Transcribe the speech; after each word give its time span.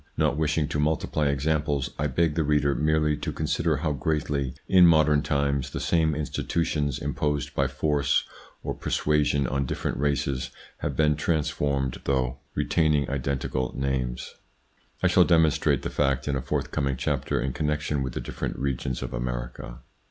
Not 0.17 0.35
wishing 0.35 0.67
to 0.69 0.79
multiply 0.79 1.27
examples, 1.27 1.91
I 1.99 2.07
beg 2.07 2.33
the 2.33 2.43
reader 2.43 2.73
merely 2.73 3.15
to 3.17 3.31
consider 3.31 3.77
how 3.77 3.91
greatly, 3.91 4.55
in 4.67 4.87
modern 4.87 5.21
times, 5.21 5.69
the 5.69 5.79
same 5.79 6.15
institutions, 6.15 6.97
imposed 6.97 7.53
by 7.53 7.67
force 7.67 8.23
or 8.63 8.73
persuasion 8.73 9.45
on 9.45 9.67
different 9.67 9.97
races, 9.99 10.49
have 10.79 10.95
been 10.95 11.15
transformed, 11.15 12.01
though 12.05 12.39
retaining 12.55 13.11
identical 13.11 13.75
names. 13.77 14.33
I 15.03 15.07
shall 15.07 15.23
demonstrate 15.23 15.83
the 15.83 15.91
fact 15.91 16.27
in 16.27 16.35
a 16.35 16.41
forthcoming 16.41 16.97
chapter 16.97 17.39
in 17.39 17.53
connection 17.53 18.01
with 18.01 18.13
the 18.13 18.21
different 18.21 18.57
regions 18.57 19.03
of 19.03 19.13
America. 19.13 19.81